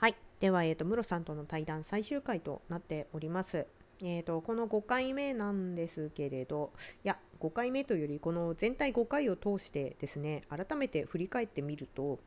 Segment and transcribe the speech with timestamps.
[0.00, 0.16] はい。
[0.40, 3.66] では、えっ、と、ムロさんとの対談最終回となっております。
[4.02, 6.72] えっ、と、この5回目なんですけれど、
[7.04, 12.18] いや、5回目というより、この全体5回を通してですね、改めて振り返ってみると、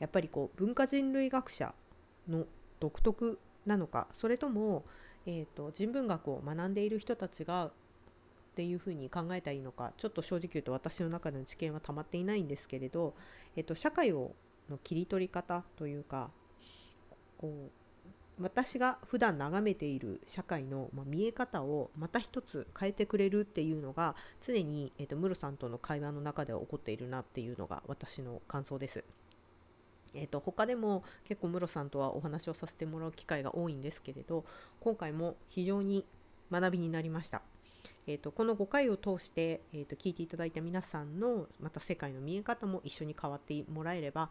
[0.00, 1.72] やっぱりこう、文化人類学者
[2.28, 2.46] の
[2.80, 4.84] 独特なのか、それとも、
[5.26, 7.70] えっ、と、人文学を学んでいる人たちが、っ
[8.56, 13.14] ていうふうに考えたらいいのか、ちょっと正直言うと私の中での知見は溜まっていないんですけれど、
[13.54, 14.34] えっ、と、社会を
[14.70, 16.30] の切り取り方というか、
[17.40, 17.70] こ
[18.38, 24.14] う私が普段眺めている社会の、ま、見え方をまた一つ変えてくれるっていうのが
[24.46, 29.04] 常に、えー、とムロさんとの会話の中では起こっているなっていうのが私の感想です。
[30.14, 34.44] えー、と他でも結構ムロさんとはお話をさせてもらう機会が多いんですけれど
[34.80, 36.04] 今回も非常に
[36.50, 37.42] 学びになりました。
[38.06, 44.30] えー、とこの5回を通して、えー、と聞いていただいた皆さんのまた世界の見え方も一緒に変わってもらえれば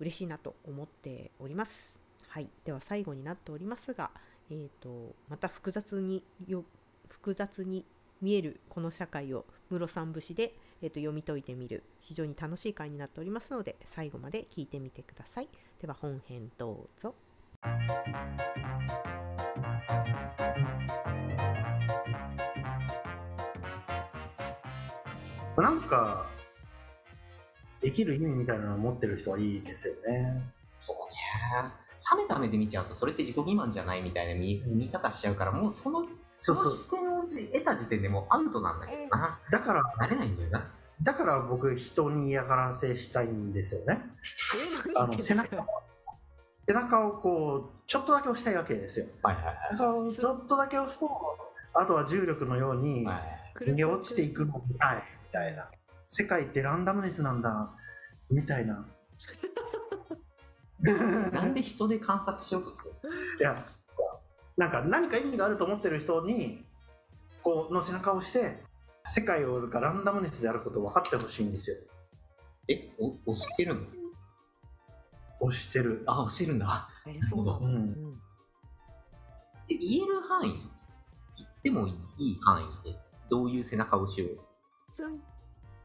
[0.00, 2.01] 嬉しいなと思っております。
[2.32, 4.10] はい、では最後になっておりますが、
[4.50, 6.64] えー、とまた複雑によ
[7.10, 7.84] 複雑に
[8.22, 15.48] 見えるこの社会を室さん節で、えー、と読み解いてみる非常に楽しい回になっておりますので最後まで聞いてみてください。
[15.78, 17.14] では本編どうぞ。
[25.54, 26.26] なんか、
[27.82, 30.42] 生きる意味みたいなのを持ってる人はいいですよね。
[30.86, 30.96] そう
[31.62, 31.81] ね。
[32.16, 39.38] 冷めた目で見ちゃうと、それって自己欺瞞じゃないみたいな見見方しちゃうから、もうその、そそうそうの視点を得た時点でもうアウトなんだけどな。
[39.50, 40.70] だから、なれないんだよな。
[41.02, 44.00] だから僕、人に嫌がらせしたいんですよね。
[44.96, 45.66] あの背中
[46.66, 49.06] 背中をこう、ちょっとだけ押したいわけですよ。
[49.22, 51.08] はいはい背中をちょっとだけ押すと、
[51.74, 53.42] あとは重力のようにはい。
[53.60, 55.68] 逃げ落ちていくのみたい、みたいな。
[56.08, 57.70] 世界ってランダムネスなんだ、
[58.30, 58.86] みたいな。
[61.32, 63.10] なんで人で観察しようとする？
[63.40, 63.64] いや、
[64.56, 66.66] なんか何か意味があると思ってる人に、
[67.42, 68.62] こう、の背中を押して、
[69.06, 71.76] 世界をがランダムネスであることを分かってほしいんですよ。
[72.68, 73.80] え、お押してるの？
[75.40, 76.04] 押してる。
[76.06, 76.88] あ、押してるんだ。
[77.06, 78.22] えそうなの、うんうん
[79.68, 80.52] で言える範囲、
[81.38, 82.98] 言ってもいい範囲で、
[83.30, 84.26] どういう背中押しを。
[84.90, 85.22] ツン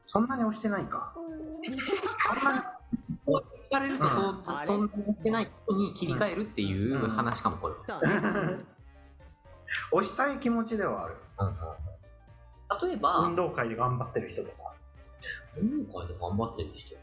[0.03, 1.13] そんなに押してないか。
[1.63, 1.73] 言
[3.71, 4.65] われるとそう、あれ？
[4.65, 8.01] そんなにしてないことに切り替えるっていう話かも、これは。
[9.91, 11.15] 押したい気持ちではある。
[11.39, 11.53] うんうん
[12.81, 14.73] 例えば、運動会で頑張ってる人とか。
[15.57, 16.97] 運動会で頑張ってる人？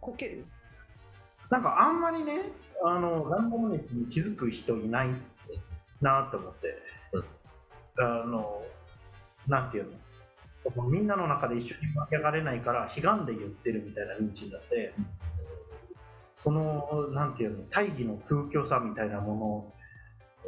[0.00, 0.46] こける？
[1.50, 2.50] なんかあんまりね、
[2.82, 5.08] あの、ランダムネスに気づく人いない
[6.00, 6.78] なって思って。
[7.98, 8.62] あの、
[9.46, 9.98] なんていうの？
[10.90, 14.94] みんなの中で一緒に盛り上がれないから、悲願で言ってるみたいな認知になって、
[16.34, 19.72] その、なんていうの、大義の空虚さみたいなも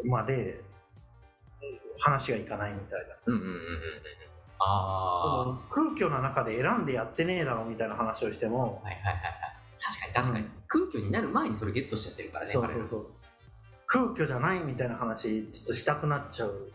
[0.04, 0.62] のまで、
[1.98, 3.16] 話がいかないみたいな。
[3.26, 3.60] うんうんうんうんうん。
[4.58, 8.88] あその空虚な中で選んでやってねえだろみたいな話をしても、あ。
[8.88, 9.32] はいはいはいはい。
[9.78, 10.44] 確かに確かに。
[10.44, 13.06] うん空虚になる前にそれゲットしちゃってるからね、そうそうそう
[13.86, 16.72] 空虚じゃないみたいな話ちょっとしたくなっちゃう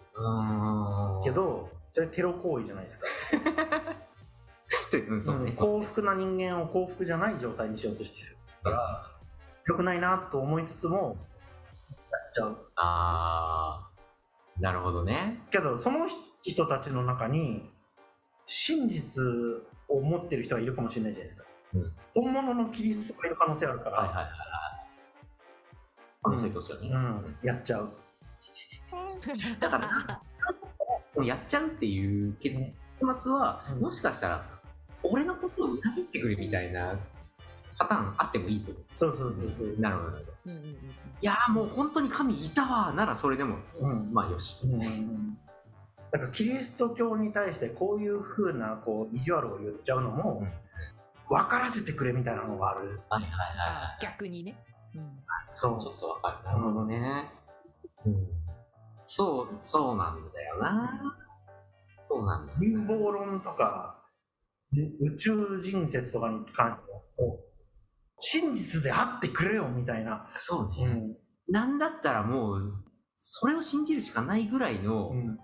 [1.23, 3.07] けどそれテロ行為じゃないですか、
[5.09, 5.51] うん、そうね。
[5.51, 9.11] うん幸福な人間を幸福じゃない状態にしようとしてるから
[9.67, 11.17] 良くないなと思いつつも
[12.11, 15.45] やっちゃうあー、なるほどね。
[15.51, 16.07] けどその
[16.41, 17.71] 人たちの中に
[18.45, 19.23] 真実
[19.87, 24.41] を持ってる人がいるかもしれないじゃないですか、うん本物のキリストがいる可能性あるから、はいはいはいはい。
[26.23, 26.89] 可能性としてはね。
[26.89, 27.93] うん、やっちゃう
[29.61, 30.21] だから、
[31.15, 32.55] もうやっちゃうっていう結
[33.21, 34.45] 末は、うんもしかしたら、
[35.03, 36.95] 俺のことを裏切ってくれみたいな
[37.77, 39.79] パターンあってもいいと思そうそうそうそうう。
[39.79, 40.37] なるほどなるほど。
[40.45, 40.75] うんうんうん
[41.23, 44.65] いやーもう本当に神いたわならそれでも、うんまあよし。
[44.65, 45.37] うん
[46.11, 50.51] だからキリスト教に対してこういう風なこう意地悪を言っちゃうのもうん
[51.29, 54.61] 分からせてくれみたいなのがあるはいはいはい逆にね、
[54.95, 55.09] うん
[55.51, 55.81] そい。
[55.81, 56.45] ちょっとわかる。
[56.45, 57.31] なるほどね。
[58.05, 58.13] うん。
[59.15, 61.15] そう、そうなんだよな。
[62.09, 64.01] そうなんだよ陰謀論とか
[64.73, 67.51] 宇宙人説とかに関してはこう
[68.19, 70.85] 真実であってくれよみたいな、そうね。
[70.85, 71.17] うん。
[71.49, 72.73] なんだったらもう、
[73.17, 75.39] それを信じるしかないぐらいのう、ん。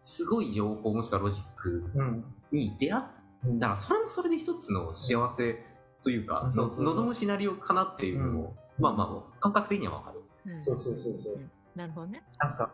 [0.00, 2.24] すごい情報もしくはロジックうん。
[2.52, 3.04] に出会っ
[3.46, 3.58] うん。
[3.58, 5.64] たら、それもそれで一つの幸せ
[6.02, 10.20] というか、望むシナリオかなっていうのも、まあまあ、感覚的にはわかる。
[10.52, 10.62] うん。
[10.62, 11.36] そうそうそうそう。
[11.38, 12.70] んなるほどねなんか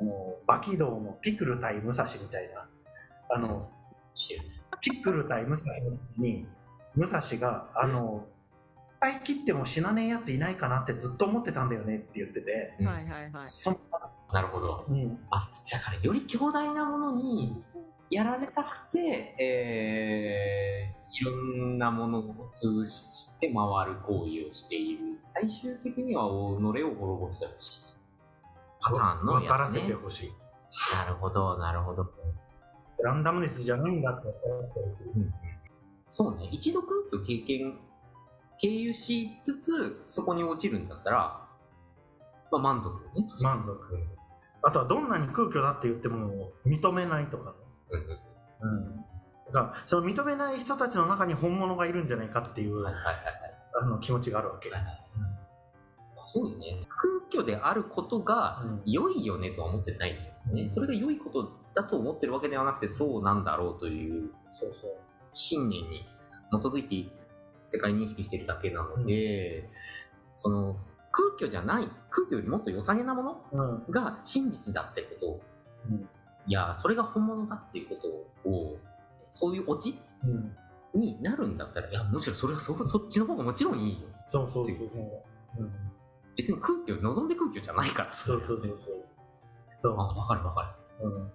[0.00, 2.68] あのバキドウのピクル対武蔵みたいな
[3.30, 3.70] あの
[4.14, 4.46] 知るね。
[4.80, 6.46] ピクル対武蔵の時に
[6.94, 8.26] 武蔵があの
[9.00, 13.78] 回切っても死なねえやついないかなってずっと思ってたんだよねって言ってて、うんはいはいはいそ
[14.32, 14.84] なるほど。
[14.88, 17.62] うん、あ、だからより強大なものに
[18.10, 25.16] やられたくて、えー、いろんなものを通じて回る行為をしている。
[25.18, 27.87] 最終的には己を滅ぼしてほしい。
[28.80, 29.80] パターンの分からやつね。
[29.80, 30.32] せてほしい。
[30.96, 32.10] なるほど、なるほど。
[33.02, 35.32] ランダムネスじゃないんだって思ってほしい。
[36.08, 37.78] そうね、一度空気を経験、
[38.58, 41.48] 経由しつつ、そこに落ちるんだったら、
[42.50, 43.26] まあ満足ね。
[43.42, 43.78] 満足。
[44.62, 47.54] あとはどんなに空虚だって言っても認めないとか。
[47.90, 48.96] うんうんうん。
[49.52, 53.14] だからその認めない人たちの中に本物がいるんじゃないかっていう、はいはいはい
[53.80, 54.70] あの気持ちがあるわけ。
[54.70, 54.82] はい。
[56.22, 56.86] そうよね。
[56.88, 60.62] 空虚であることがうん良いよねとは思ってないんだよね。
[60.62, 64.30] うんそれが良いことだと思ってるわけではなくて、そうなんだろうという。
[65.34, 66.04] 信念に
[66.50, 67.10] 基づいて
[67.64, 69.68] 世界認識してるだけなので、
[70.34, 70.76] その
[71.12, 73.92] 空虚じゃない、空虚よりもっと良さげなものうん。
[73.92, 75.40] が真実だってことを、
[75.90, 76.08] うん
[76.46, 77.96] いや、それが本物だっていうこ
[78.42, 78.78] とを、
[79.28, 80.56] そういうオチうん。
[80.94, 84.08] になるんだったら、いや、むしろそれはそそっちの方がもちろんいいよ。
[84.26, 85.62] そうそうそうそう。
[85.62, 85.72] うん。
[86.38, 89.04] 別に空虚、望んで空虚じゃないから、そうそうそうそう。
[89.76, 89.94] そう。
[89.94, 91.32] あ、わかるわかうん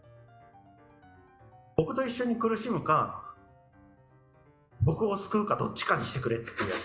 [1.76, 3.24] 僕と一緒に苦しむか
[4.82, 6.76] 僕を救うかどっちかにしてくれっていうや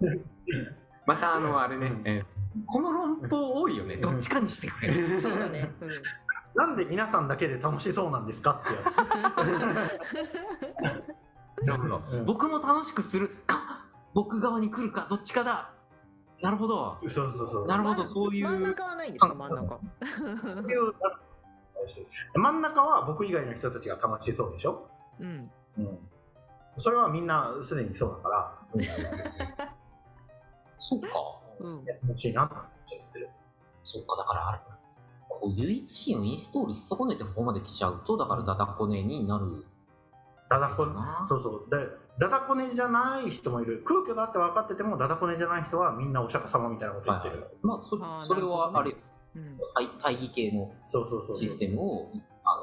[0.00, 0.24] る。
[1.06, 2.24] またあの、あれね、うんえー
[2.68, 3.96] この論法多いよね。
[3.96, 4.92] どっちかにしてくれ。
[5.20, 5.92] そうだね、うんつ
[6.56, 8.74] なんで皆さんだけで楽しそうなんですかって
[11.66, 15.72] や なるほどうん僕も楽しくするか、僕側に来るか、どっちかだ。
[16.44, 16.98] なるほど。
[17.02, 17.66] つそうそうそう。
[17.66, 18.44] なるほど、そういう。
[18.44, 19.34] 真ん中はないんですか？
[19.34, 19.80] 真ん中。
[22.34, 24.88] 真ん中は僕以外の人たちが楽しそうでしょ、
[25.20, 25.50] うん。
[25.78, 25.98] うん、
[26.76, 28.52] それはみんなすでにそうだから、
[30.78, 31.08] そうか。
[31.60, 31.84] うん。
[31.84, 32.64] 楽しいなって思
[33.04, 33.28] ってる。
[33.82, 34.58] そっか、だからあれ、
[35.28, 39.66] こう、唯一心をインストールし損ねてここまで来ちゃうと、だからダダコネになる。
[40.48, 40.86] ダダコ
[41.26, 41.70] そうそう。
[41.70, 43.82] でダダコネじゃない人もいる。
[43.84, 48.94] 空虚だって分かっててもダダコネじゃない人はみんなお釈迦様みたいなこと言ってる、まあ、そあーそれはあれ、
[49.34, 49.58] うん。
[49.74, 51.38] 大大義系のそうそうそうそう。
[51.40, 52.12] システムを、
[52.44, 52.62] あの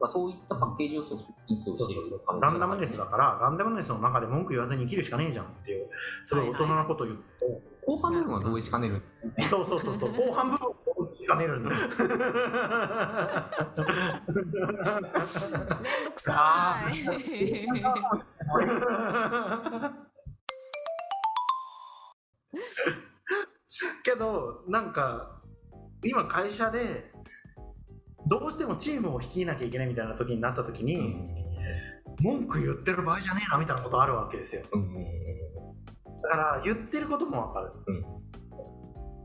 [0.00, 1.18] まあ、そういったパッケージをそう
[1.48, 2.40] インストールそうそうそう。
[2.40, 5.88] ランダムネスだからランダムネスの中で文句言わずに生きるしかねえじゃんっていう。
[6.24, 7.22] すごい大人なこと言って、
[7.86, 9.02] 後半部分は同意しかねる。
[9.50, 10.12] そうそうそうそう。
[10.12, 10.68] 後半部分
[11.18, 11.94] を聞かねるんだめんど
[16.14, 16.94] くさい。
[24.02, 25.40] けどなんか
[26.02, 27.10] 今会社で
[28.26, 31.16] どうしてもチームを率いなきゃいけないみたいな時になった時に、
[32.20, 35.04] 文句言ってる場合じゃねえなみたいなことあるわけですようん
[36.22, 38.17] だから言ってることもわかる、うん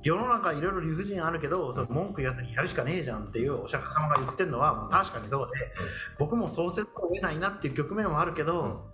[0.04, 5.54] 世の中いろいろ理不尽あるけどその文句言わずにやるしかねえじゃんっていうお釈迦様が言ってるのはもう確かにそうで、
[6.20, 8.92] 僕もそうせざるを得ないなっていう局面はあるけど、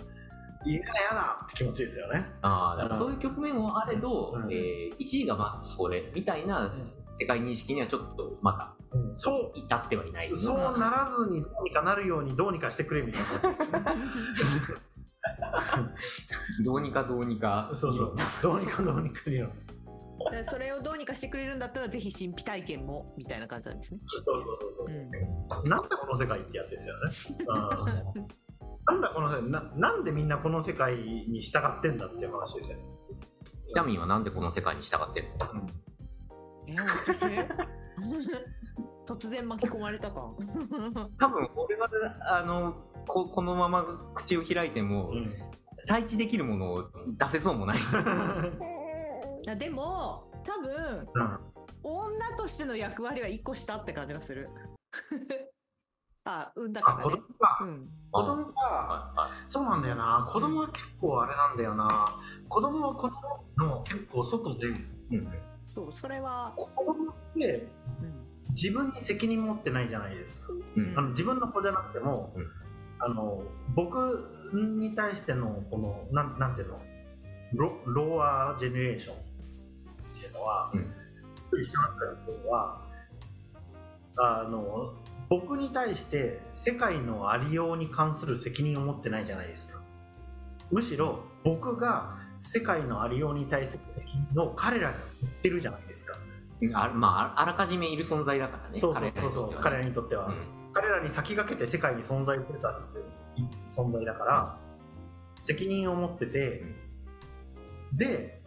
[0.66, 2.26] 嫌だ嫌だって気持ちですよね。
[2.42, 4.52] ああ、だからそういう局面はあれど、うん。
[4.52, 6.72] えー、1位がまあそれみたいな
[7.20, 9.16] 世界認識にはちょっとまうん。
[9.16, 9.60] そう。
[9.68, 13.86] た至ってはいないそうならずにどうにかなるようにどうにかしてくれみたいなやつですよね
[16.66, 17.72] どうにかどうにか。
[17.74, 18.16] そうそう。
[18.42, 19.69] どうにかどうにかよで
[20.50, 24.00] それをどうにかしてくれるんだったらぜひ神秘体験もみたいな感じなんですね。
[24.06, 25.00] そうそうそうう
[25.50, 25.70] そう、ん。
[25.70, 27.48] なんだこの世界ってやつですよね、 うん。
[28.86, 32.80] なんだこの世界ななんでみんなこの世界に従ってんだっていう話ですよ、
[33.68, 35.68] ビタミンはなんでこの世界に従ってるの？
[36.68, 37.50] え突然
[39.08, 40.22] 突然巻き込まれたか。
[41.18, 41.90] 多分俺は
[42.22, 42.76] あの
[43.08, 45.34] ここのまま口を開いても、うん。
[45.88, 47.80] 対峙できるものを出せそうもない。
[49.52, 51.40] あでも多分うん。
[51.82, 54.50] 女としての役割は一個下って感じがする。
[56.26, 57.04] あ産んだからね。
[57.04, 57.60] 供か。
[57.62, 57.90] うん。
[58.12, 59.32] 子供か。
[59.48, 60.28] そうなんだよな。
[60.30, 62.20] 子供は結構あれなんだよな。
[62.50, 64.78] 子供は子供の結構外でうん。
[65.66, 66.54] そうそれは。
[66.58, 67.70] 子供って
[68.02, 68.28] うん。
[68.50, 70.54] 自分に責任持ってないじゃないですか。
[70.54, 70.98] うん。
[70.98, 72.52] あの自分の子じゃなくても、うん。
[73.00, 73.42] あの
[73.74, 76.80] 僕に対してのこのなんなんていうの？
[77.54, 79.29] ロローアージェネレーション
[80.30, 80.96] いうのは、うん。
[81.58, 82.82] 一緒だったっていうのは
[84.18, 84.94] あの
[85.30, 89.82] 僕に対して世界のありように関する責任を持ってないじゃないですか。
[90.72, 96.16] むしろ僕が世界のありように対する責任を彼らに言ってるじゃないですか。
[96.74, 98.80] あまあああらかじめいる存在だからね。
[98.80, 100.36] そうそうそうそう彼彼ららにとっては、ね。
[100.74, 103.00] 彼らに先駆けて世界に存在してたって
[103.40, 104.58] いう存在だから
[105.42, 106.64] 責任を持ってて
[107.94, 108.39] で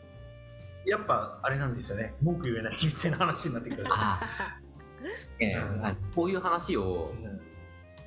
[0.87, 2.15] やっぱあれなんですよね。
[2.23, 3.85] 文句言えないっていう話になってくる。
[6.15, 7.13] こういう話を、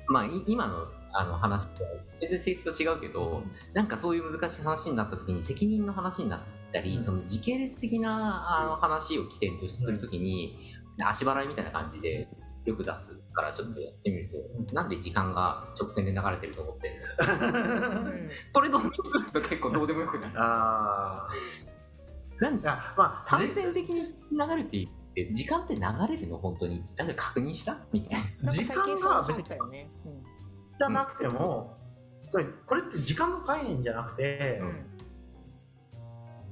[0.08, 1.90] まあ、い今のあの話とは
[2.20, 3.42] 全然性質と違うけど、
[3.72, 6.40] なんかそういう難しい話になった時に責任の話になっ
[6.72, 7.04] たり、うん。
[7.04, 10.58] その時系列的なあの話を起点とする時に、
[11.04, 12.28] 足払いみたいな感じで
[12.66, 14.74] よく出すからちょっとやってみると、うん。
[14.74, 20.34] なんで時間が直線で流れてると思ってるうん これ導入すると結構どうでもよくなる。
[20.36, 21.28] あ
[22.40, 26.38] なんあいやまあ単線的に流れていって時間って流れるの？
[26.38, 26.84] 本当に。
[26.96, 27.78] なんか確認した？
[27.92, 28.50] みたいな。
[28.50, 29.70] 時間が別に。
[29.70, 29.90] ね。
[30.78, 31.78] じゃなくても、
[32.28, 34.86] それこれって時間の概念じゃなくて、うん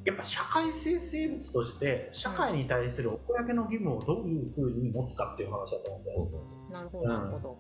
[0.07, 7.59] やっぱ社会性生物として社会に対する公の義務をどういうふうに持つかっていう話だと思うんですよ、なるほど、なるほど。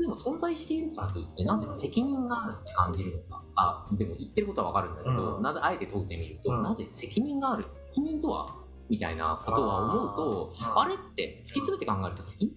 [0.00, 3.44] でも存在しているからといってなんで責任があるって感じるのか。
[3.56, 5.42] あでも言ってることはわかるんだけど、うん。
[5.42, 6.62] なぜあえて問うてみると、うん。
[6.62, 8.56] なぜ責任がある責任とは
[8.88, 12.56] みたいなことは思うとあれって突き詰めて考えると責任っ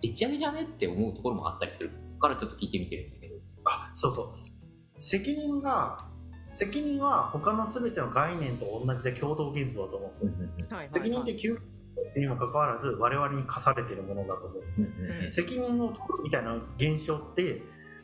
[0.00, 3.36] てでっち上げじゃねって思うところもあったりするそこからちょっと聞いてみてるんだけど。
[3.64, 4.32] あそうそう。
[5.00, 6.12] 責任が
[6.52, 11.62] 責任は他の全ての概念と同じで共同現像だと思うんですよ、はい責任って究極
[12.16, 14.82] にもかかわらず我々に課されているものだと思うんです。
[14.82, 14.88] よ、
[15.24, 17.62] うん責任を取るみたいな現象って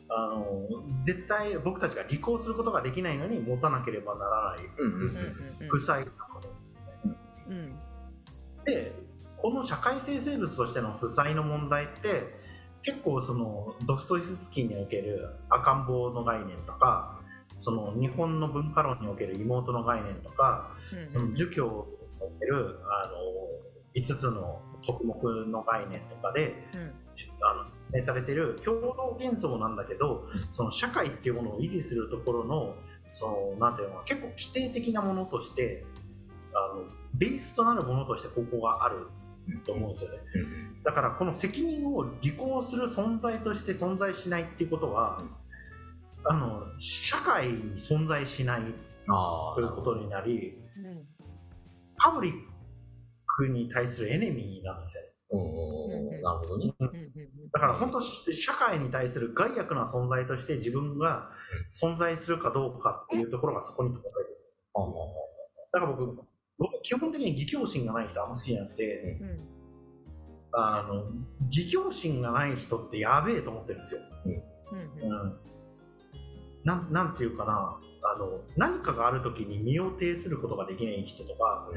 [0.09, 0.67] あの
[0.97, 6.73] 絶対僕たちが履行することができないのに持たなければならないうんうんうん負債なものです
[7.05, 7.15] ね、
[7.49, 7.79] うん。
[8.65, 8.91] で
[9.37, 12.39] この社会性生物としての負債の問題って
[12.81, 17.19] 結構そのドストエフスキーにおける赤ん坊の概念とか
[17.57, 21.07] その日本の文化論における妹の概念とかうん。
[21.07, 21.71] その儒教に
[22.19, 23.13] おけるあの
[23.95, 26.91] 5つの徳目の概念とかでうん。
[27.41, 32.75] あの説明されてる共同幻想なんだけどその社会っていうものを維持するところの
[33.09, 35.85] そのなんていうの結構規定的なものとして
[36.53, 39.07] あのベースとなるものとしてここがある
[39.65, 40.17] と思うんですよね。
[40.35, 40.83] うん。
[40.83, 45.23] だからこの責任を履行する存在として存在しないっていうことは
[46.25, 48.61] あの社会に存在しない
[49.07, 51.05] あということになりうん。
[51.97, 52.33] パブリッ
[53.29, 55.03] クに対するエネミーなんですよ。
[55.03, 56.21] ねうんうんうん。
[56.21, 56.73] なるほどね。
[56.79, 57.09] うんうん
[57.51, 61.31] だから本当社会に対する害悪な存在として自分が
[61.71, 64.37] 存在するかどうかっていうところがそこに問われる。
[65.71, 66.15] だから僕
[66.59, 69.49] 僕基本的に義教心がない人あんま好きじゃなくてうん。
[70.51, 71.05] あの
[71.47, 75.39] 義教心がない人ってやべえと思ってるんですよ、うんうんうん、
[76.63, 77.79] なんなんていうかな。
[78.01, 81.67] あの何かがある時に身を挺することができない人とか、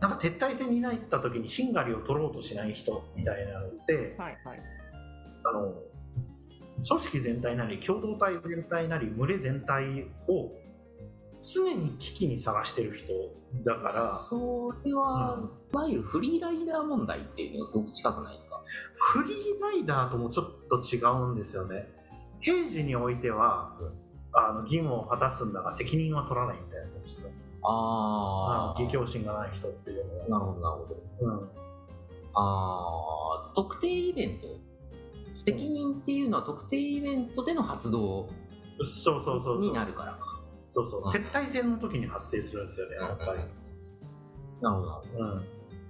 [0.00, 4.62] なんか撤退戦に入った時にしんがりを取ろうとしない人みたいなのって、はいはい。
[5.44, 5.74] あの
[6.88, 10.52] 組織全体なり共同体全体なり群れ全体を
[11.40, 13.12] 常に危機にさらしてる人
[13.64, 15.38] だかそれは、
[15.72, 15.88] ら、うん。
[15.88, 18.60] いわゆるフリーライダー問題っていうのがすごく近くないですか？
[18.94, 21.88] フリーライダーともちょっと違うんですよね。
[22.40, 23.72] 平時においては、
[24.32, 26.86] あの義務を果たすんだが責任は取らないみたいな
[27.68, 31.02] ああの義教心がない人っていうのは、なるほどなるほど。
[31.20, 31.50] うん。
[32.34, 33.54] あー。
[33.54, 34.46] 特定イベント
[35.32, 38.28] 責任っていうのは特定イベントでの発動。
[38.82, 40.18] そうそうそうになるから。
[40.66, 41.02] そうそう。
[41.04, 41.08] うん。
[41.08, 43.40] 撤退戦の時に発生するんですよねやっぱり、
[44.60, 45.24] なるほどなるほど。
[45.24, 45.44] うん。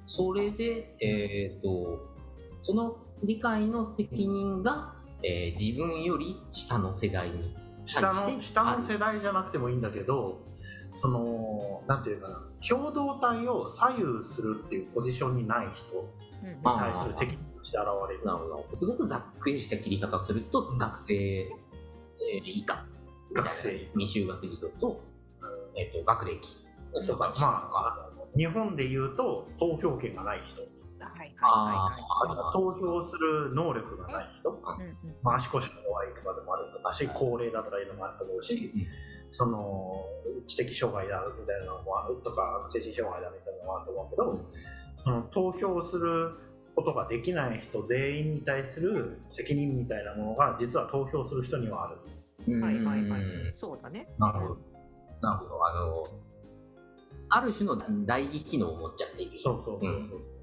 [0.07, 2.17] それでえっ、と
[2.61, 7.55] その理解の責任が、えー自分より下の世代に
[7.85, 10.41] 下の下の世代じゃなくてもいいんだけど
[10.97, 15.95] そのなんていうかな共同体を左右するっていうポジションにない人
[16.43, 16.63] にうん。
[16.63, 18.25] ま対する責任として現れる。
[18.25, 18.69] なるほど。
[18.73, 22.85] すごくざっくりした切り方すると学生、えー以下
[23.35, 23.91] 学生。
[23.95, 25.01] 未就学児童と,、
[25.77, 26.41] えー、と学歴
[26.95, 30.63] の人たちとか、まああの日本で言うと投票権がない人。
[32.53, 35.17] 投票する能力がない人、いはいうんうん。
[35.23, 38.87] まあ、足腰が弱いとかでもあるとかし高齢だとかいうのもあると思うし、うん
[39.37, 40.07] その
[40.47, 44.51] 知的障害だみたいなのもあるとか精神障害だみたいなのもあると思うけど、
[44.97, 46.31] その投票する
[46.75, 51.97] ことができない人全員に対する責任みたいなものが実は投票する人にはある。
[52.49, 54.59] うんはいはいはいうんそうだねなるほど。
[55.21, 55.67] なるほど。
[55.67, 56.07] あの、
[57.29, 59.39] ある種の代議機能を持っちゃっている。
[59.39, 59.91] そうそうそうそう。
[59.91, 60.37] うん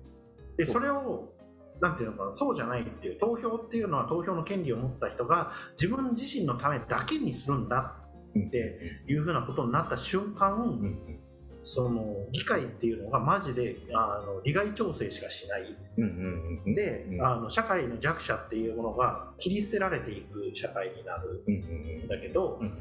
[0.57, 1.33] でそれを
[1.81, 8.02] なんていうのかなそうじゃないっていう投票っていうのは投票の権利を持った人が自分自身のためだけにするんだうん
[8.35, 11.19] っていうふうなことになった瞬間、うんうん
[11.65, 15.75] その議会っていうのがマジであの利害調整しかしない。
[15.97, 21.41] うんうんうんで、うんあの社会の弱者っていうものが切り捨てられていく社会になる。
[21.47, 21.57] うんう
[22.01, 22.77] んんだけど、うん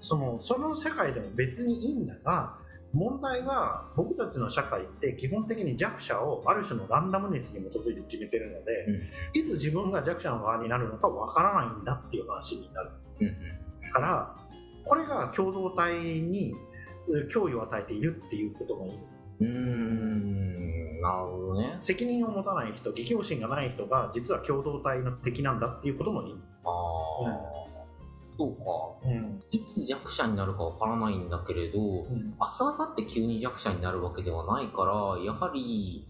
[0.00, 2.56] そのその社会でも別にいいんだが
[2.92, 8.86] 問題は僕たちの社会って基本的に弱者をある種のランダムネスに基づいて決めてるので、
[9.32, 12.90] いつ自分が弱者の側になるのかわからないんだっていう話になる。
[13.20, 13.92] うんうん。
[13.92, 14.36] から
[14.86, 16.54] これが共同体に
[17.08, 18.92] え脅威を与えているっていうことがいい。
[18.92, 19.10] んです
[19.40, 21.78] うーんなるほどね。
[21.82, 26.32] 責任を持たない人義兄心がない人が実は共同体の敵なんだっていうこともいい。
[26.32, 26.72] んです、ああ、
[28.38, 28.64] そうか。
[29.08, 29.40] うん。
[29.50, 32.34] いつ弱者になるかわからないんだけれど、うん。
[32.40, 36.08] 明日明後日急に弱者になるわけではないからやはりい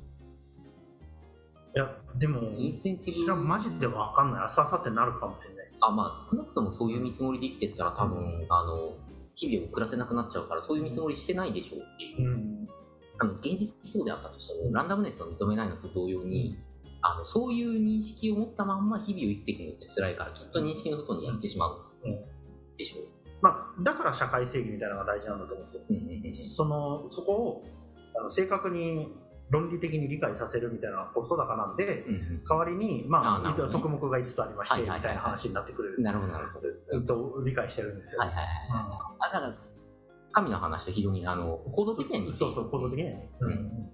[1.75, 4.43] やでもインセンティブそれはマジで分かんない。
[4.43, 8.97] 明日明後日になるかもしれないあまあ少なくともそういう見積もりで生きてったら多分、あの
[9.35, 12.69] 日々を暮らせなくなっちゃうからそういう見積もりしてないでしょうっていう、ん。
[13.19, 16.59] あの現実そうであったとしてもランダムネスを認めないのと同様に
[17.01, 22.19] あのそういう認識を持ったまんま日々を生きていくのって辛いからきっと認識の外にやってしまううん。
[22.77, 23.05] でしょう、
[23.41, 25.83] まあ、だから社会正義みたいなのが大事なんだと思うんですよ。
[25.89, 26.35] うんうんうん。
[26.35, 27.65] そのそこを
[28.19, 29.13] あの正確に
[29.51, 32.45] 論理的に理解させるみたいな子育かなんで、うんうん。
[32.49, 33.55] 代わりに、まあ、あね。
[33.71, 36.69] 特目が5つありまして、みたいな話になってくる、なるほどなるほど。
[36.91, 37.07] うん。
[37.07, 38.21] と理解してるんですよ。
[38.21, 38.47] はいはいはい
[39.21, 39.55] あだから
[40.33, 43.31] 神の話と非常にあの構造的にそうそう、構造的にはね。
[43.41, 43.51] うん。
[43.51, 43.91] うん。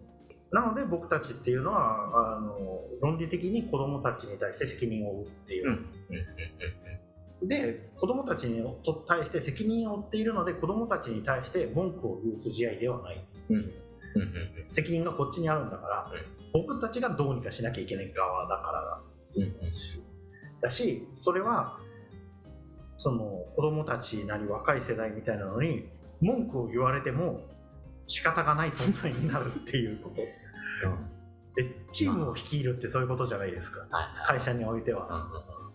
[0.53, 2.57] なので僕たちっていうのはあの
[3.01, 5.83] 論理的に子供たちに対して責任を負うっていう、うんうん
[7.43, 7.49] うん。
[7.49, 13.25] で子供たちにと対して責任を負っているので子供たちに対して文句を言う筋合いではない。
[13.51, 13.73] うん
[14.15, 14.31] うんうんう
[14.67, 14.71] ん。
[14.71, 16.13] 責任がこっちにあるんだから、
[16.53, 19.03] 僕たちがどうにかしなきゃいけない側だからだ。
[19.37, 19.51] うんうん。
[20.61, 21.79] だしそれは
[22.97, 25.89] その子供たちなり若い世代みたいなのに
[26.21, 27.41] 文句を言われても
[28.07, 30.23] 仕方がない存在になるっていうこと。
[30.23, 31.11] うん。
[31.55, 33.81] でチームを率いるってそういうことじゃないですか。
[33.91, 35.07] はい会社においては。
[35.07, 35.71] うんうん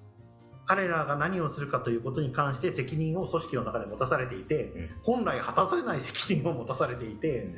[0.67, 4.89] 彼らが何をするかということに関して責任を組織の中で持たされていてうん。
[5.03, 7.53] 本来果たせない責任を持たされていて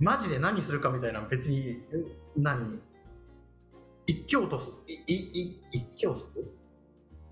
[0.00, 1.82] マジで何するかみたいな別に
[2.36, 2.80] うん何？
[4.06, 6.26] 一挙とすいいい一挙足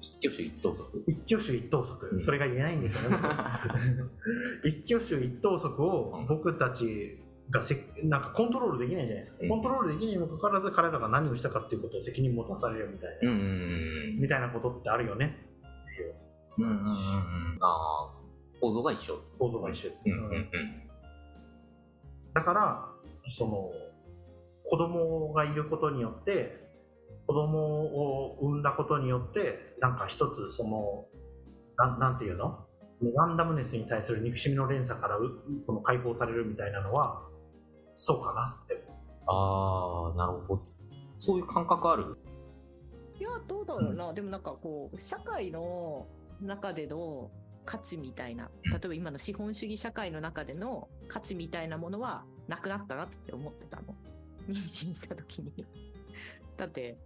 [0.00, 2.20] 一挙手一投足一挙手一投足、うん。
[2.20, 3.16] それが言えないんですよね。
[4.64, 7.18] 一挙手一投足を僕たち
[7.50, 9.48] がせなんかコントロールできないじゃないですか、うん。
[9.48, 15.48] コントロールできないにもかかわらず彼らが何をしたかっていうことを責任持たされるみたいな、うんみたいなことってあるよね。
[16.58, 16.84] うんうんうんうん。
[17.60, 18.14] ああ
[18.60, 19.20] 構造が一緒。
[19.38, 20.30] 構造が一緒、うんうん。
[20.32, 20.87] うん
[22.38, 22.86] だから
[23.26, 23.72] その
[24.64, 26.68] 子供がいることによって
[27.26, 31.06] 子供を産んだことによってなんか一つその
[31.76, 32.64] なんなんていうの？
[33.16, 37.22] ランダムネスに対する憎しみの連鎖からうこの解放されるみたいなのは
[37.96, 38.84] そうかなって。
[39.26, 40.62] ああなるほど。
[41.18, 42.16] そういう感覚ある？
[43.18, 46.06] いやどうだろうな、でもなんかこう社会の
[46.40, 47.32] 中での
[47.68, 53.94] 価値みたいな例えば今の資本主義社会の中での価値みたいなものはなくなったなって思ってたの。
[54.48, 55.66] 妊娠した時に。
[56.56, 56.96] だって、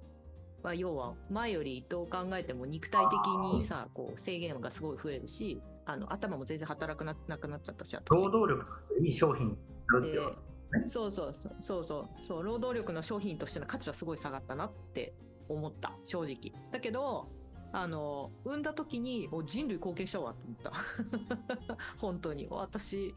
[0.63, 3.19] まあ、要は前よりどう考えても肉体的
[3.53, 8.23] にさこう制限がすごい増えるしあの頭も全然働くななくなっちゃったし私。
[8.23, 8.65] 労働力
[9.01, 9.59] いい商品
[10.01, 12.09] でそうそうそうそう。
[12.25, 15.13] そう労働力の商品としての価値はすごい下がったなって
[15.49, 16.53] 思った正直。
[16.71, 17.42] だけど
[17.73, 21.77] あの産んだ時にもう人類貢献したわと思った。
[21.99, 22.47] 本当に。
[22.51, 23.15] 私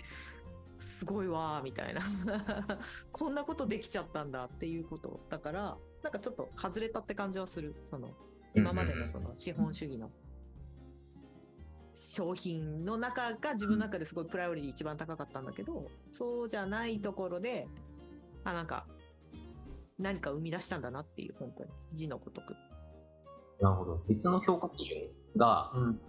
[0.79, 2.01] すごいわーみたいな。
[3.11, 5.19] こんなことできちゃったんだっていうこと。
[5.29, 7.75] だからなんかちょっと外れたって感じはする。
[7.83, 8.09] その
[8.53, 10.09] 今までのその資本主義の
[11.95, 17.67] 商品の中が自分の中ですごいプライオリティ一番高かったんだけどそうじゃないところで
[18.43, 18.85] あなんか
[19.97, 21.69] 何か生み出したんだなっていう本当に。
[21.93, 22.55] 字のごとく
[23.59, 24.03] なるほど。
[24.07, 24.97] 別の評価基準
[25.37, 25.99] がうん。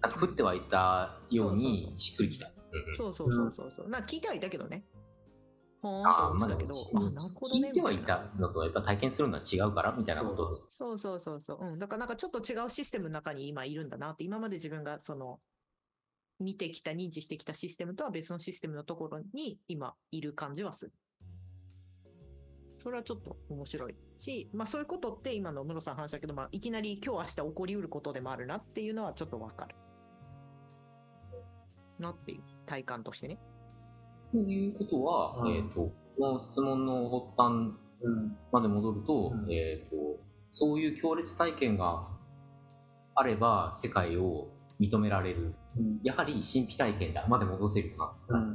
[0.00, 2.50] なんか降ってはいたようにしっくりきた。
[2.96, 3.88] そうそうそうそうそう。
[3.88, 4.84] なんか聞いてはいたけどね。
[5.80, 6.74] ほーんああと思ってたけど。
[6.94, 10.66] まあでもあなるほどね聞いてはいたのとやっぱ体験するのは違うからみたいなこと。
[10.70, 11.58] そうそうそうそう。
[11.62, 11.78] うん。
[11.78, 15.40] だからなんかちょっと違うシステムの中に今いるんだなって、今まで自分がその、
[16.40, 20.92] 見てきた、認知してきたシステムとは別のシステムのところに今いる感じはする。
[22.88, 29.76] それはちょっと面白いし、まあそういうことって今の室さんの話だけど、まあいきなり今日明日起こりうることでもあるなっていうのはちょっとわかる。
[31.98, 33.38] なっていう体感としてね。
[34.32, 39.96] ということは、うんえっ、と、この質問の発端うんまで戻ると、うんえっ、と、
[40.50, 42.08] そういう強烈体験が
[43.14, 44.48] あれば世界を
[44.80, 45.54] 認められる。
[45.76, 48.54] うんやはり神秘体験だまで戻せるなって感じ。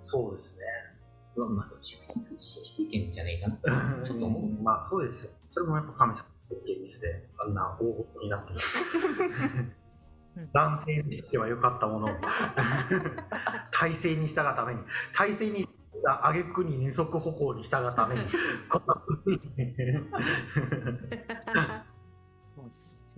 [0.00, 0.89] そうですね
[1.36, 4.02] うわまあ、でも出産って神秘体験じゃねえかな。
[4.04, 4.62] ちょっと思う。
[4.62, 5.30] まあそうですよ。
[5.48, 8.54] それもやっぱ神様のケースであんな大事になって
[10.52, 12.06] 男性にしては良かったもの。
[12.06, 12.10] を
[13.70, 14.80] 体制に従うために。
[15.14, 15.68] 体制に
[16.06, 18.22] あげくに二足歩行に従うために。
[18.68, 19.02] こんな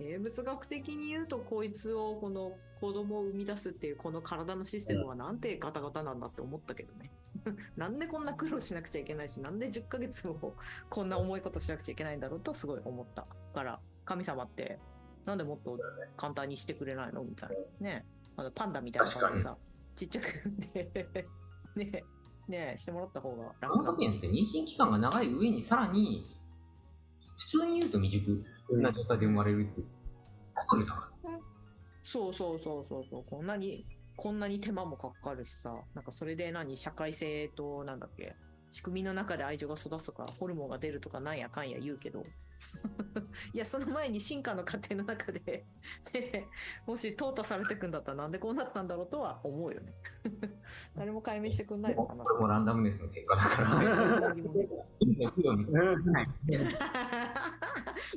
[0.03, 7.11] 生物学的に言うとこいつをこの子供を生み出すっていうこの体のシステムはなんてガタガタなんだって思ったけどね。
[7.75, 10.55] なんでこんな苦労しなくちゃいけないしなんで10ヶ月も
[10.89, 14.79] こんな重いことしなくちゃいけないんだろうとすごい思ったから神様って
[15.25, 15.77] なんでもっと
[16.15, 17.55] 簡単にしてくれないのみたいな。
[17.89, 19.57] ねあのパンダみたいな感じでさ
[19.95, 20.25] ちっちゃく
[20.73, 21.27] で
[21.75, 22.03] ね
[22.47, 26.25] ねしてもらった方がホ楽だモサピエンスって妊娠期間が長い上にさらに
[27.37, 29.81] 普通に言うと未熟な状態で生まれるって
[31.23, 31.39] うん。
[32.03, 33.23] そうそうそうそうそう。
[33.29, 35.73] こんなにこんなに手間もかかるしさ。
[35.93, 38.35] なんかそれで何社会性となんだっけ。
[38.69, 42.25] 仕組みの中で愛情が育つとかホルモンが出るとかなんやかんや言うけど。
[43.53, 45.65] いやその前に進化の過程の中でね
[46.85, 49.93] もし淘汰されてくんだったらなんでこうなったんだろうとは思うよね。
[50.95, 52.23] 誰も解明してくんないのかな。
[52.23, 54.33] もランダムネスの結果だから。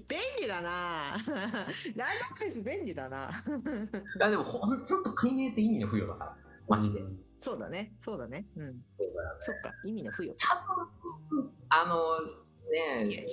[0.09, 1.17] 便利だな。
[1.17, 3.31] ランダムネス便利だな。
[4.17, 6.37] いやでもほんほんと解明って意味の不要だから。
[6.69, 7.01] マジで、
[7.39, 7.95] そうだね。
[7.99, 8.47] そうだね。
[8.57, 8.85] うん。
[8.89, 9.41] そうだよね。
[9.41, 9.73] そっか。
[9.85, 10.35] 意味の付与
[11.69, 12.21] あの
[12.71, 13.27] ねえ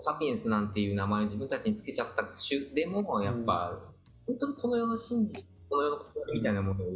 [0.00, 3.78] サピエンスなんていう名前を自分たちにつけちゃった種でもやっぱ、
[4.26, 6.88] 本当にこの世の真実この世のことみたいなものを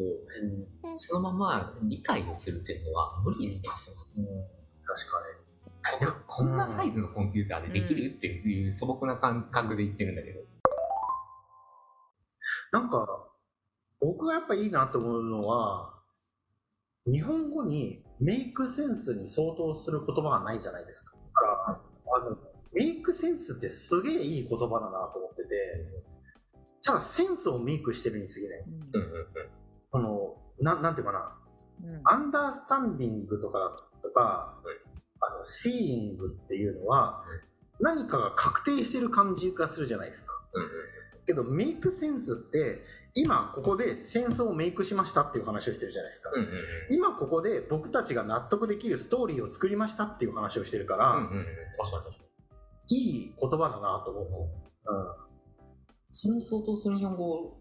[0.94, 4.32] そのまま理解をするっていうのは無理だと思う。
[4.32, 4.44] うん。
[4.84, 5.18] 確か
[6.00, 6.06] に。
[6.06, 10.40] ここんなサイズのコンピューターでできるっていう素朴な感覚で言ってるんだけど。
[12.72, 13.28] なんか
[14.00, 15.94] 僕がやっぱいいなと思うのは
[17.06, 21.16] 日本語にメイクセンスに相当する言葉がないじゃないですか。
[21.16, 21.80] だから
[22.16, 22.36] あの
[22.74, 25.86] メイクセンスってすげえいい言葉だなと思ってて
[26.82, 29.02] ただセンスをメイクしてるに過ぎないうん
[29.94, 31.36] うんのななんていうかな
[31.82, 34.20] うんアンダースタンディングとかとか、
[34.64, 34.88] はい
[35.20, 37.24] あのシーイングっていうのは、
[37.80, 40.32] 何かが確定してる感じがするじゃないですか。
[41.26, 46.30] けどメイクセンスって今ここで戦争をメイクしましたっていう話をしてるじゃないですか。
[46.32, 46.48] うんうん
[46.90, 51.46] 今ここで僕たちが納得できるストーリーを作りましたっていう話をしてるから、うんうんうん。
[51.76, 52.27] 確かに確かに。
[52.90, 54.46] いい言葉だなと思うんですよ。
[56.12, 57.60] それに相当する日本語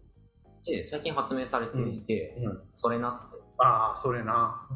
[0.64, 3.38] で最近発明されていて、うんうんそれなって。
[3.58, 4.68] ああそれな。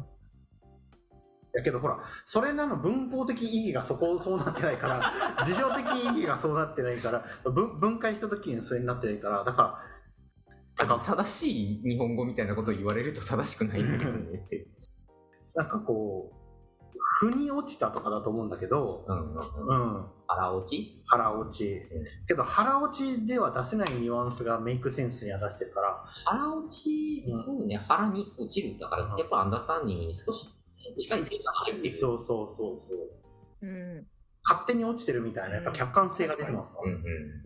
[1.53, 5.13] やけどほらそれなの文法的意義がそこそうなってないから
[5.45, 9.83] 事情的意義がそうなってないから分分解した時にそれになってないからだか
[10.77, 14.67] らなんか正しい日本語みたいなことを言われると正しくないんだけどねって。
[15.53, 16.42] なんかこう
[17.19, 19.95] 腑に落ちたとかだと思うんだけど、うんうんうん。
[19.95, 21.03] うん、腹落ち？
[21.05, 21.81] 腹落ち。
[22.27, 26.03] けど腹落ちでは出せないニュアンスがメイクセンスには出してるから。
[26.25, 27.43] 腹落ち、うん。
[27.43, 28.79] そうね、腹に落ちる。
[28.79, 29.17] だからうん。
[29.17, 30.47] やっぱアンダースタンディングに少し
[30.97, 31.89] 近い線が入ってる。
[31.89, 32.97] そうそうそうそう。
[33.61, 34.07] うん。
[34.45, 37.03] 勝手に落ちてるみたいなやっぱ客観性が出てますうん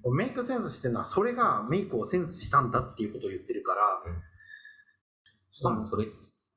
[0.09, 0.17] うん。
[0.17, 3.81] メイクセンスしてるのはそれがメイクをセンスしたんだっていうことを言ってるから、
[5.51, 6.15] しかもそれって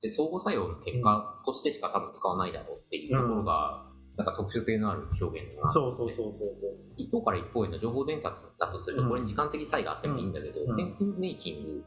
[0.08, 3.86] 相互作用の結果としてしか多分使わないだろうっていうところが、
[4.16, 5.70] なんか特殊性のある表現だな。
[5.70, 9.08] そうそうそうそうそう一方から一方への情報伝達だとすると、うん。
[9.08, 10.76] これに時間的差異があってもいいんだけど、うん。
[10.76, 11.84] センスメイキング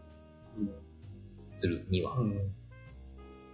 [1.49, 2.51] するには、うん。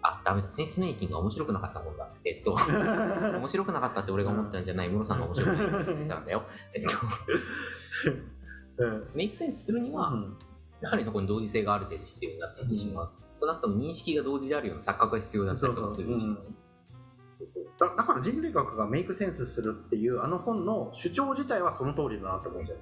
[0.01, 2.09] あ、ダメだ、センスメイキングが面白くなかったもんだ。
[2.23, 2.55] えっと、
[3.37, 6.43] 面白くなかったって俺が思ったんじゃない、ムロさんが面白くないって言ってたんだよ。
[6.73, 6.83] えっ
[8.77, 9.09] と、うん。
[9.13, 10.13] メイクセンスするには、
[10.81, 13.09] やはりそこに同時性がある程度必要になってきてしまう。
[13.27, 16.37] 少なくとも認識が同時であるような錯覚が必要だったりとかするし、そうそううん。
[17.33, 17.65] そうそう。
[17.79, 22.77] だだから人類学がメイクセンスするっていうあの本の主張自体はその通りだなと思うんですよ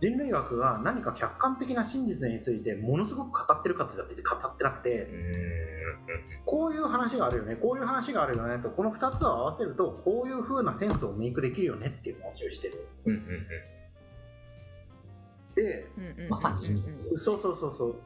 [0.00, 5.08] 人類学が何か客観的な真実についてものすごく語ってるかって言ったら別に語ってなくて
[6.44, 12.86] こういう話があるよねこういう話があるよねとこの2つを合わせるとこういう風なセンスをメイクできるよねっていう話をしてる。
[13.06, 13.46] うんうんうん
[15.56, 16.84] でうんうんまさに意味。
[17.16, 17.96] そうそうそうそう。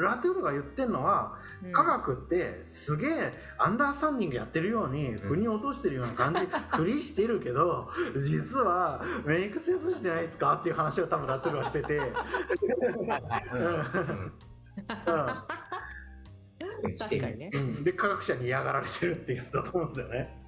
[0.00, 1.72] ラトゥールが言ってるのはうん。
[1.72, 6.40] 科学ってすげえアンダースタンディングやってるように腑に落としてるような感じ、
[6.76, 10.54] ふりしてるけど実はメイクセンスしてないですか？
[10.54, 12.06] っていう話を多分ラトゥールはしてて、うん。
[12.06, 12.14] うん。
[16.98, 17.50] 確かにね。
[17.82, 20.42] で科学者に嫌がられてるってやつだと思うんですよね。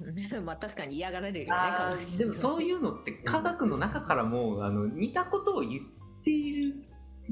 [0.44, 6.86] まあ確かに嫌がられるよね、あーでもそういうのって科学の中からもあの似たことを言っている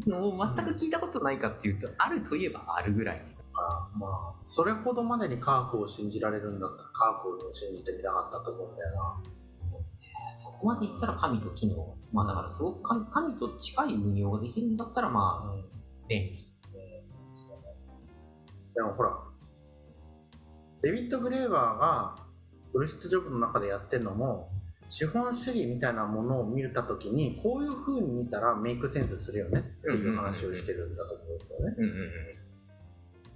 [0.06, 3.38] のを全く聞いたことないかっていうと、あるといえばあるぐらい
[3.94, 9.22] まあそれほどまでに科学を信じられるんだったら科学を信じてみたかったと思うんだよな。
[10.36, 11.96] そこまでいったら神と機能。
[12.12, 16.48] まあだからすごく神神と近い運用ができるんだったらまあ便利。
[18.74, 19.18] でもほら、
[20.82, 22.27] デビッド・グレーバーが
[22.72, 24.50] ブルシット・ジョブの中でやってるのも、
[24.88, 31.74] 資本主義みたいなものを見たときに、こういう風に見たらメイクセンスするよねっていう話をしてるんだと思うんですよね。
[31.78, 32.08] うんうんうん。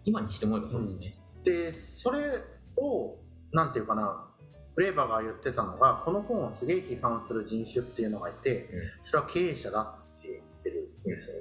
[0.04, 1.18] 今にして思えばそうですね。
[1.44, 2.42] で、それ
[2.76, 3.18] を、
[3.52, 4.28] なんていうかな、
[4.74, 11.36] グレーバーが言ってたのが、この本をすげえ批判する人種っていうのがいて、うんそれは経営者だって言ってるんですよ。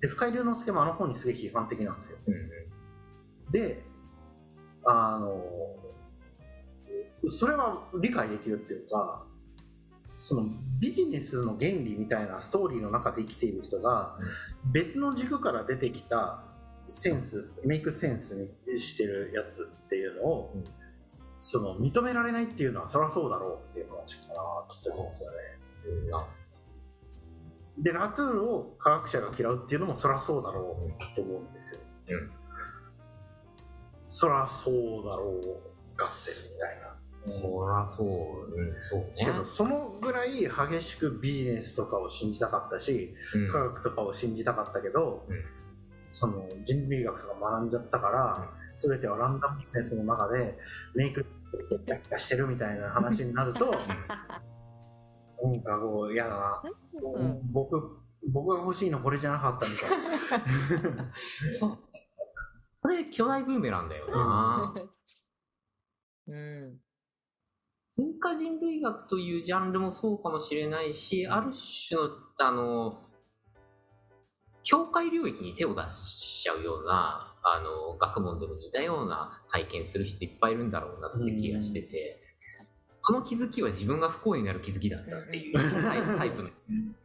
[0.00, 2.18] で、深井龍之介もあの本にすげえ批判的なんですよ。
[2.26, 2.50] うんうん
[3.52, 3.80] で、
[4.84, 5.40] あの、
[7.28, 9.24] それは理解できるっていうか、
[10.16, 14.16] そのビジネスの原理みたいなストーリーの中で生きている人が、
[14.72, 16.44] 別の軸から出てきた
[16.86, 20.64] センス、メイクセンスにしてるやつっていうのを、うん
[21.38, 24.34] その認められないっていうのはそりゃそうだろうっていう話かな
[24.74, 25.36] って思うんですよね。
[25.86, 26.26] うんな
[27.78, 31.80] で、ラトゥールを科学者が嫌うっていうのもそりゃそうだろうと思うんですよ。
[32.08, 32.30] うん
[34.08, 36.96] そりゃそうだろう合戦みたいな。
[37.26, 38.06] そらそう、
[38.54, 39.26] うん、そうねけ。
[39.26, 45.36] どそのぐらい激しくビジネスとかを信じたかったし、うん科学とかを信じたかったけど、うん
[46.12, 50.56] その人類学とか学んじゃったから、全てはランダムビジネスの中で
[50.94, 51.26] メイク
[52.16, 56.62] してるみたいな話になるとなんかこう嫌だな、
[57.02, 57.98] うん僕
[58.32, 59.90] 僕が欲しいのこれじゃなかったみたい
[60.96, 61.12] な
[61.60, 61.78] そう。
[62.78, 64.74] それ巨大ブーメランだよな。
[66.28, 66.80] うん。
[67.96, 71.52] 文化人類学というジャンルもそうかもしれないし、ある
[71.88, 73.02] 種の、あの、
[74.62, 82.20] 境界領域に手を出しちゃうような、あの、学問でも似たような体験する人いっぱいいるんだろうなっていう気がしてて、
[83.02, 85.54] この気づきは自分が不幸になる気づきだったっていう
[86.18, 86.50] タイプの。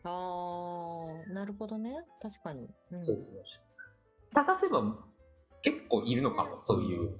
[0.03, 1.95] ああ、なるほどね。
[2.21, 2.67] 確かに。
[2.91, 3.17] うんそう
[4.33, 4.81] 探せば
[5.61, 7.19] 結構いるのかも、そういう。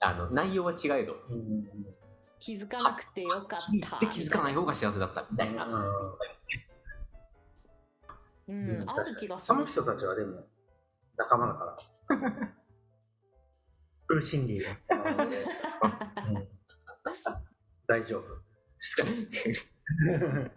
[0.00, 1.68] あの、内容は違えど、うん
[2.38, 3.72] 気づかなくてよかった。
[3.72, 5.66] 言って気づかない方が幸せだったみたいな。
[8.48, 9.54] うん、ある気がする。
[9.54, 10.46] その人たちはでも
[11.16, 11.76] 仲間だか
[12.08, 12.52] ら。
[14.08, 14.70] 苦 心理が、
[16.30, 16.48] うん
[17.88, 18.24] 大丈夫。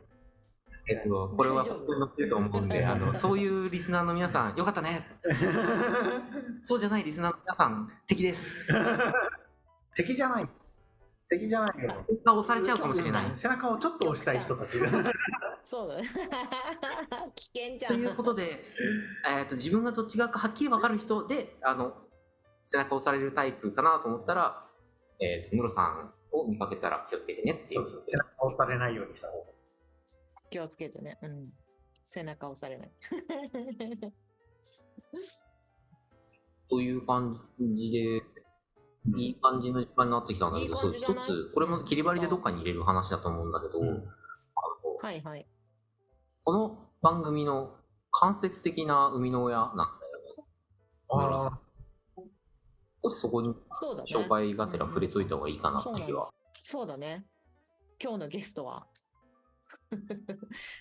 [0.88, 5.08] えっと、これは本当に載ってると思うんで、あの、そういうリスナーの皆さん、よかったね。
[6.62, 8.58] そうじゃないリスナーの皆さん、敵です。
[9.96, 10.50] 敵じゃない。
[11.32, 12.06] 敵じゃないよ。
[12.10, 13.32] 背中押されちゃうかもしれない。
[13.36, 14.78] 背中をちょっと押したい人たち。
[15.64, 16.04] そうだね。
[17.36, 18.02] 危険じゃとん。
[18.02, 18.60] いうことで、
[19.30, 21.96] えっと、自分がどっち側かはっきり分かる人で、あの、
[22.66, 24.68] 背中押されるタイプかなと思ったら、
[25.22, 28.04] えっと、ムロさんを見かけたら気をつけてねっていそううそう。
[28.06, 29.46] 背中を押されないようにした方が。
[30.50, 31.18] 気をつけてね。
[31.22, 31.54] うん。
[32.04, 32.92] 背中押されない。
[36.70, 38.22] という感じで、
[39.18, 45.48] いい感じの時間になってきたんだけど、一つ、これも切り張りでどっかに入れる話だと思うんだけど、はいはい。
[46.44, 47.76] この番組の
[48.12, 49.88] 間接的な生みの親なんだよ
[50.38, 50.44] ね。
[51.10, 51.60] ああ、
[53.04, 53.56] 少しそこに。
[54.14, 56.30] 紹介がてら触れといた方がいいかなっていうは。
[56.64, 57.26] そうだね。
[58.02, 58.86] 今日のゲストは。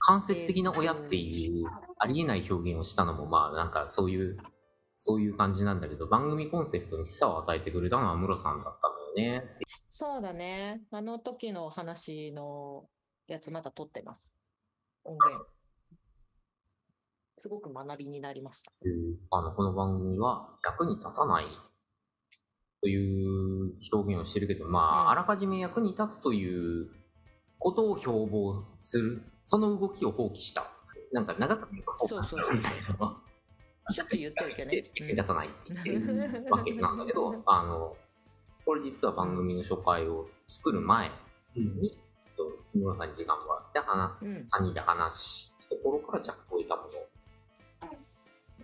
[0.07, 1.67] 間接的な親っていう
[1.99, 4.37] ありえない表現をしたのもまあなんかそういう、
[5.03, 9.49] そういう感じなんだけど、番組コンセプトに示唆を与えてくれたのはムロさんだったのよね。
[9.89, 10.83] そうだね。
[10.91, 12.85] あの時の話の
[13.27, 14.37] やつまだ撮ってます。
[15.05, 15.47] 音源。
[17.39, 18.73] すごく学びになりました。
[19.31, 21.47] あの、この番組は役に立たない
[22.83, 26.91] という表現をしてるけど、まあ、うんあらかじめ役に立つという
[27.59, 30.71] ことを標榜する、その動きを放棄した。
[31.11, 33.23] なんか長く言うと放棄そうそうみたいな。
[33.91, 34.77] しょっちゅう言ってるけどね。
[34.77, 37.97] 役に立たないって言ってるわけなんだけど、あの、
[38.65, 41.11] これ実は番組の初回を作る前
[41.57, 41.99] に、
[42.73, 44.37] 木村さんに時間もらって話、うん。
[44.37, 44.43] うん。
[44.43, 46.89] 3人で話したところから若干置いたもの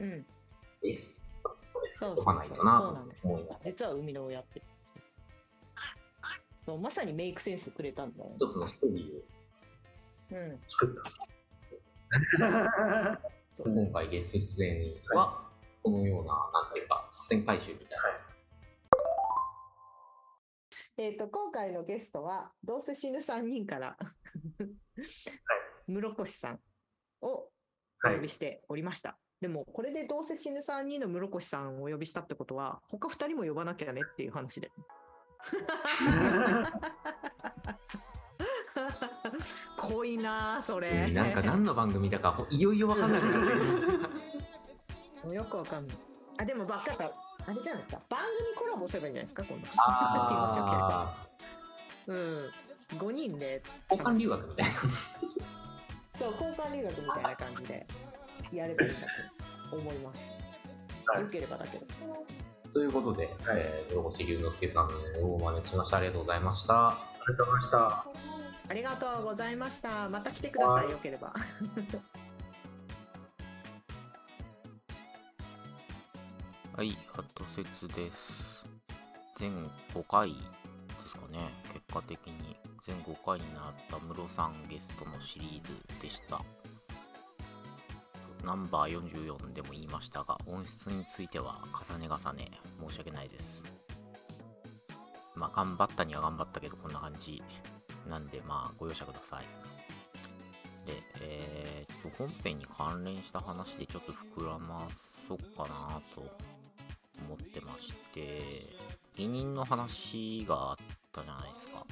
[0.01, 0.27] うん。
[0.83, 1.23] です。
[1.99, 2.57] そうそう解かないそう。
[2.59, 3.61] となそうなんです思います。
[3.65, 4.63] 実は海の親って。
[6.65, 8.31] そうまさにメイクセンスくれたんだよ。
[8.35, 10.61] 一つのストーリーをうん。
[10.67, 11.11] 作った。
[11.59, 11.77] そ
[12.45, 13.21] う
[13.65, 17.95] 今回ゲスト出演は、そのような、なんていうか、河川回収みたいな。
[20.99, 23.97] えっ、と、今回のゲストは、どうせ死ぬ3人から、
[25.87, 26.61] 室越さん
[27.23, 27.51] をお
[28.01, 29.19] はい呼びしておりました。
[29.41, 34.71] でも、これでどうせ死ぬ3人の室越さんをお呼びしたってことは、他2人も呼ばなきゃねっていう話で。
[39.89, 41.11] 濃いなそれ。
[41.11, 45.97] なんか何の番組だかほいよいよ分かんなくなってよくわかんない。
[46.39, 47.05] あでもばっかった。
[47.05, 48.03] あれじゃないですか。
[48.09, 49.69] 番組コラボすればいいんじゃないですか今度。
[49.79, 51.27] あ
[52.07, 52.51] うん
[52.99, 53.63] 5人で。
[53.89, 54.73] ー交換留学みたいな。
[56.19, 57.87] そう交換留学みたいな感じで。
[58.53, 59.07] やればいいんだ
[59.71, 60.21] と思います、
[61.07, 61.23] はい。
[61.23, 61.87] よければだけど。
[62.73, 64.89] ということで、えー、室越龍之介さん
[65.23, 65.97] をお招きしました。
[65.97, 66.89] ありがとうございました。
[66.89, 68.36] ありがとうございました。
[68.69, 71.33] ありがとうございましたまた来てくださはいいよければ
[76.77, 78.67] はい、ハット説です。
[79.39, 80.39] 全5回で
[81.07, 81.39] すかね、
[81.73, 82.55] 結果的に。
[82.85, 86.39] 全5回になったムロさんゲストのシリーズでした。
[88.45, 92.51] ナンバー44でも言いましたが、音質については重ね重ね
[92.87, 93.73] 申し訳ないです。
[95.35, 97.43] まあ、頑張ったには頑張ったけど、こんな感じ。
[98.09, 99.45] なんで、まあ、ご容赦ください。
[100.87, 104.89] で、えー、と、本編に関連した話でちょっと膨らま
[105.29, 106.23] そうかなと
[107.25, 108.77] 思ってまして、
[109.17, 110.77] 委任の話があっ
[111.13, 111.87] たじゃないですか。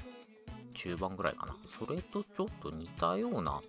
[0.75, 1.57] 中盤ぐらいかな。
[1.79, 3.61] それとちょっと似たような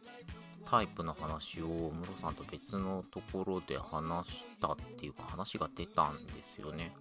[0.66, 6.92] タイプの話をムロさんと別のところで話したっていうか話が出たんですよね。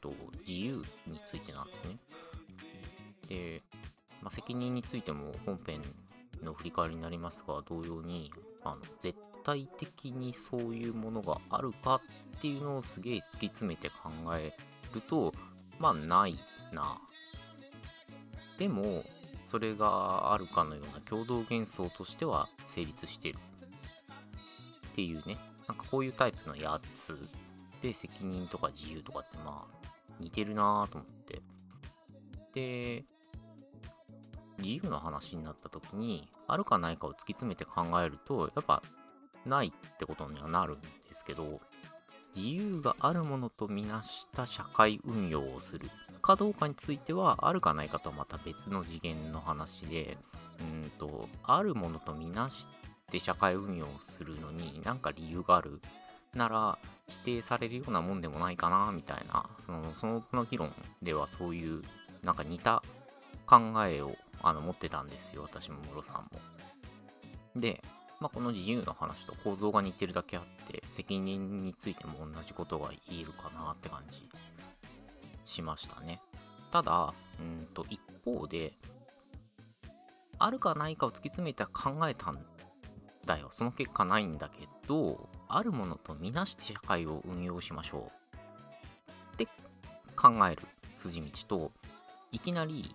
[0.00, 0.12] と
[0.46, 1.98] 自由についてなんですね。
[3.28, 3.62] で、
[4.22, 5.80] まあ、責任についても本編
[6.42, 8.30] の振り返りになりますが同様に
[8.64, 12.00] あの絶対的にそういうものがあるか
[12.36, 14.52] っていうのをすげえ突き詰めて考え
[14.94, 15.32] ると
[15.78, 16.38] まあない
[16.72, 16.98] な。
[18.58, 19.04] でも
[19.50, 23.38] それがあるかのような共同幻想としては成立してる。
[24.92, 25.38] っていうね。
[25.66, 27.16] なんかこういうタイプのやつ
[27.80, 31.42] で責任とか自由とかってまあ似てるなと思って。
[32.52, 33.04] で
[34.60, 38.82] 自由の話になった時にあるかないかを突き詰めて考えるとやっぱ
[39.46, 41.60] ないってことにはなるんですけど
[42.36, 45.90] 自由があるものとみなした社会運用をする
[46.22, 50.18] かどうかについてはあるかないかとはまた別の次元の話で
[50.60, 52.68] うんとあるものとみなし
[53.10, 55.80] て社会運用をするのに何か理由がある
[56.34, 61.82] なら否定されるようなもんでもないかなみたいなそのそのの議論ではそういう
[62.22, 62.82] なんか似た
[63.46, 66.40] 考えをあの持ってたんですよ私もムロさんも。
[67.56, 67.82] で、
[68.20, 74.28] まあ、この自由の話と構造が似てるだけあって責任についても同じことが言えるかなって感じ
[75.44, 76.20] しましたね。
[76.70, 78.72] ただうんと一方で
[80.38, 82.38] あるかないかを突き詰めて考えたん
[83.26, 83.48] だよ。
[83.50, 89.34] その結果ないんだけどあるものとみなして社会を運用しましょう。
[89.34, 89.46] って
[90.16, 90.62] 考える
[90.96, 91.72] 筋道と
[92.32, 92.94] いきなり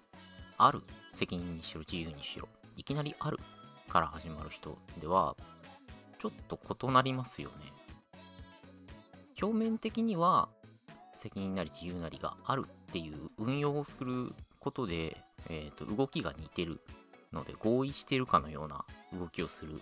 [0.58, 0.84] ある
[1.16, 3.40] 責任にしろ自由にしろいきなりある
[3.88, 5.36] から始まる人では
[6.20, 7.72] ちょっと異なりますよね。
[9.42, 10.50] 表面的には
[11.14, 15.18] 責任なり自由なりがあるっていう運用をすることで、
[15.50, 16.82] えー、と動きが似てる
[17.34, 18.86] ので合意してるかのような
[19.18, 19.80] 動きをする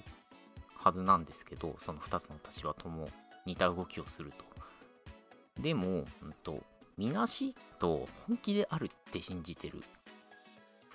[0.75, 3.09] はずなんですけどその2つの立場とも
[3.45, 5.61] 似た動きをすると。
[5.61, 6.63] でも、うんと、
[6.97, 9.83] みなしと本気であるって信じてる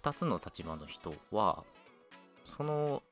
[0.02, 1.64] 2つの立場の人は
[2.56, 3.02] その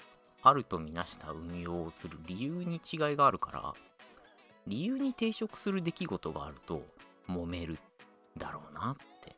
[0.42, 3.74] あるとみなした運用をする理由に違いがあるから
[4.66, 6.82] 理由に抵触する出来事があると
[7.28, 7.78] 揉める
[8.36, 9.36] だろうなって。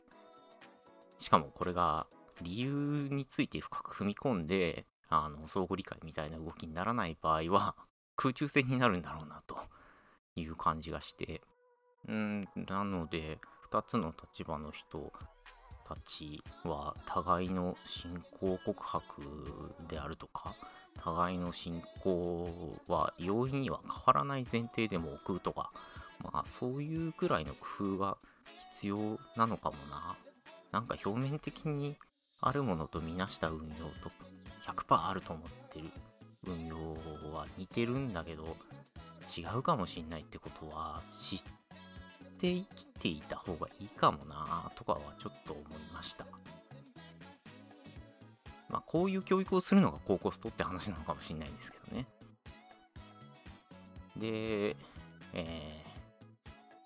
[1.19, 2.07] しかもこれが
[2.43, 7.75] 理由について深く踏み込んであの相互理解みたいな動きにならない場合は
[8.15, 9.59] 空中戦になるんだろうなと
[10.37, 11.43] いう感じがして。
[12.07, 13.39] うんなので
[13.71, 15.13] 2つの立場の人
[15.89, 19.23] たちは互いの信仰告白
[19.89, 20.55] であるとか
[20.99, 25.71] 互いの信仰は容易には変わらない前提でも置くとか
[26.23, 28.19] まあそういうくらいの工夫が
[28.73, 30.17] 必要なのかもな。
[30.71, 31.97] なんか表面的に
[32.41, 34.11] あるものとみなした運用と
[34.67, 35.87] 100%あると思ってる
[36.47, 36.77] 運用
[37.33, 38.57] は似てるんだけど
[39.37, 41.43] 違うかもしんないってことは知っ
[42.39, 46.27] て生きていた方がいいかもなとかはちょっと思いました。
[48.69, 52.07] まあこういう教育をするのが高コストって話なのかもしんないんですけどね。
[54.17, 54.77] で
[55.35, 55.85] え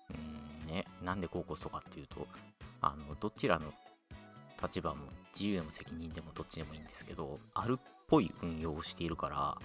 [0.09, 0.15] ー、
[0.65, 2.27] うんねなんで高コストかっていうと
[2.81, 3.73] あのどちらの
[4.61, 9.57] 立場も自由でも責任でもどっちでもいいんですけどあるっぽい運用をしているから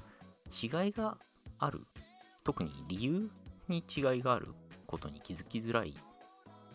[0.51, 1.19] 違いが
[1.59, 1.87] ある。
[2.45, 3.31] 特に理由
[3.69, 4.49] に違いがある
[4.89, 5.95] ことに気づきづらい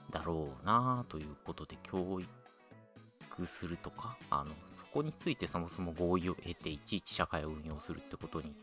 [0.10, 8.56] だろうなということで教育するとかあのそこについてそもそも合意を得ていちいち社会を運用するってことに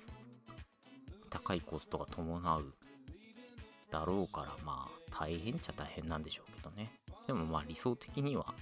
[1.28, 2.64] 高いコストが伴う
[3.90, 6.92] だろうからまあ大変っちゃ大変なんでしょうけどね。
[7.26, 8.54] でもまあ理想的には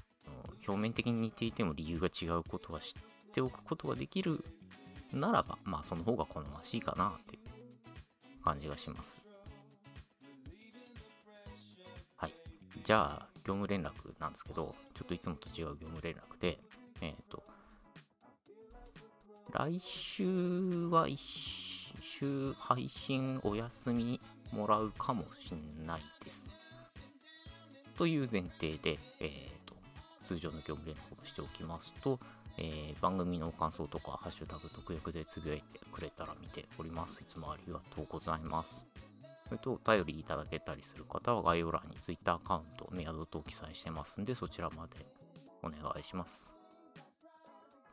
[0.66, 4.44] 表面的に似ていても理由が違うことは知っておくことができる
[5.12, 9.27] ならばまあその方が好ましいかなっていう感じがします。
[12.88, 16.58] じゃあ業務連絡なんですけどちょっといつもと違う業務連絡で
[17.02, 17.42] えっ、と
[19.52, 20.24] 来週
[20.90, 21.20] は一
[22.00, 24.18] 週配信お休み
[24.52, 26.48] もらうかもしんないです。
[27.98, 29.74] という前提で、えーと
[30.24, 32.18] 通常の業務連絡をしておきますと、
[32.56, 37.20] えー番組の感想とか、ハッシュタグ特約でつぶやいてくれたら見ております。
[37.20, 38.82] いつもありがとうございます。
[39.48, 45.06] それと、お便りいただけたりする方は概要欄に Twitter アカウント、メアドと記載してますんで、そちらまで
[45.62, 46.56] お願いします。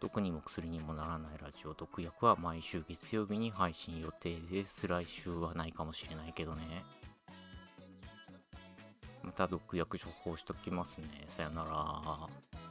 [0.02, 4.88] 毒にも薬にもならないラジオ毒薬は毎週月曜日に配信予定です。
[4.88, 6.84] 来週はないかもしれないけどね。
[9.24, 11.26] また毒薬処方しときますね。
[11.28, 12.65] さよなら。